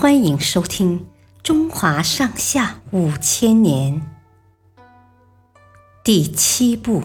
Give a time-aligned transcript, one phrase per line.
[0.00, 1.00] 欢迎收听
[1.42, 4.00] 《中华上下五千年》
[6.04, 7.00] 第七部《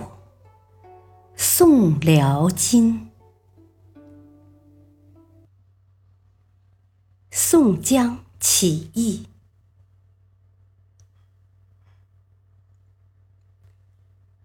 [1.36, 3.10] 宋辽金》。
[7.32, 9.26] 宋江起义，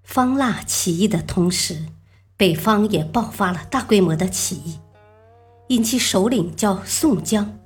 [0.02, 1.84] 方腊起义的同时，
[2.38, 4.80] 北方也爆发了大规模的起义，
[5.66, 7.58] 因其首领叫宋江。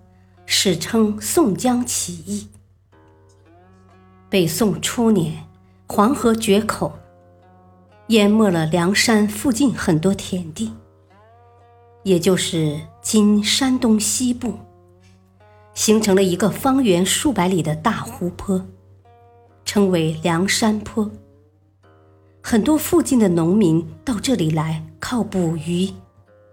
[0.46, 2.48] 史称宋江起义。
[4.28, 5.44] 北宋初年，
[5.88, 6.92] 黄河决口，
[8.08, 10.72] 淹没了梁山附近很多田地，
[12.02, 14.54] 也就是今山东西部，
[15.74, 18.64] 形成了一个方圆数百里的大湖泊，
[19.64, 21.10] 称为梁山坡。
[22.42, 25.88] 很多附近的农民到这里来靠捕鱼、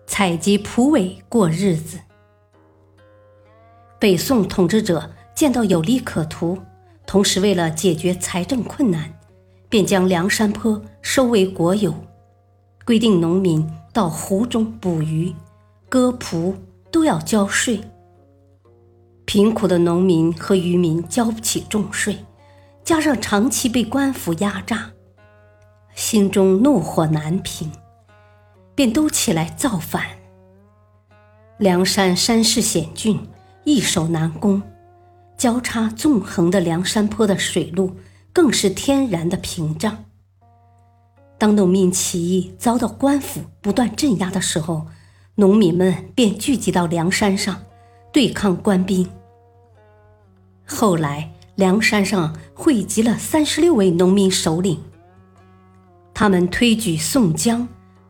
[0.05, 1.99] 采集蒲苇过日子。
[3.99, 6.57] 北宋统治者见到有利可图，
[7.05, 9.13] 同时为了解决财政困难，
[9.67, 11.93] 便将梁山坡收为国有，
[12.85, 15.35] 规定农民到湖中捕鱼、
[15.89, 16.55] 割蒲
[16.89, 17.81] 都要交税。
[19.25, 22.17] 贫苦的农民和渔民交不起重税，
[22.85, 24.91] 加上长期被官府压榨，
[25.93, 27.69] 心中怒火难平，
[28.75, 30.03] 便都起来造反。
[31.57, 33.19] 梁山山势险峻。
[33.69, 34.63] 易守难攻，
[35.37, 37.95] 交叉纵横的梁山坡的水路
[38.33, 40.05] 更是天然的屏障。
[41.37, 44.87] 当农民起义遭到官府不断镇压的时候，
[45.35, 47.61] 农民们便聚集到梁山上
[48.11, 49.07] 对抗官兵。
[50.65, 54.81] 后来，梁山上汇集了三十六位农民首领，
[56.13, 57.67] 他们推举宋江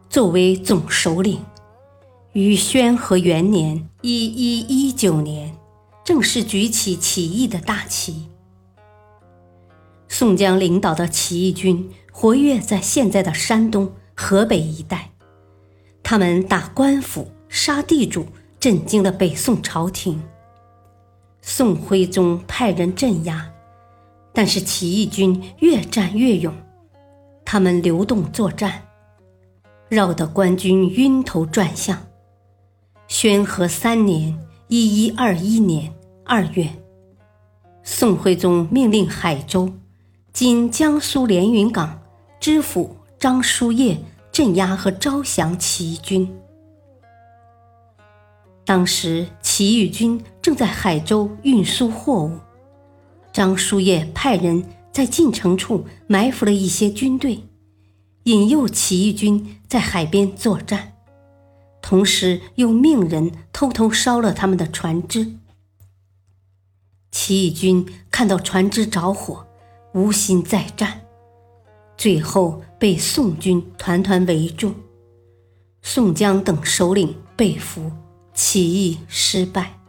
[0.10, 1.40] 作为总首领。
[2.34, 5.56] 于宣和元年（一一一九年），
[6.09, 8.30] 正式举起起义的大旗。
[10.08, 15.11] 宋江领导的起义军活跃在现在的山东、河北一带，
[16.02, 18.25] 他们打官府、杀地主，
[18.59, 20.20] 震惊了北宋朝廷。
[21.43, 23.47] 宋徽宗派人镇压，
[24.33, 26.52] 但是起义军越战越勇，
[27.45, 28.81] 他们流动作战，
[29.89, 32.08] 绕得官军晕头转向。
[33.08, 34.36] 宣和三年
[34.70, 35.93] （一一二一年）
[36.32, 36.70] 二月，
[37.82, 39.73] 宋徽宗命令海州
[40.32, 42.02] （今江苏连云港）
[42.40, 43.98] 知府张叔夜
[44.32, 46.32] 镇压和招降起义军。
[48.64, 52.38] 当时起义军正在海州运输货物，
[53.34, 57.44] 张叔夜派人在进城处埋伏了一些军队，
[58.26, 60.94] 引诱起义军在海边作战。
[61.82, 65.34] 同时又命人偷偷烧了他们的船只。
[67.11, 69.45] 起义军看到船只着火，
[69.93, 71.02] 无心再战，
[71.97, 74.73] 最后被宋军团团围住，
[75.81, 77.92] 宋江等首领被俘，
[78.33, 79.80] 起义失败。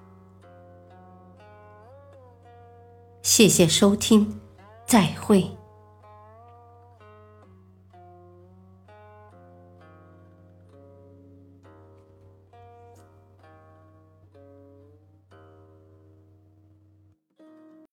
[3.23, 4.41] 谢谢收听，
[4.87, 5.60] 再会。